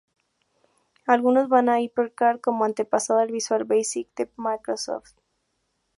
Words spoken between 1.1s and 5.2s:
Algunos ven a HyperCard como antepasado del Visual Basic de Microsoft.